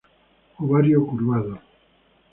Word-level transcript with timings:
Ovario 0.63 1.05
curvado. 1.09 1.53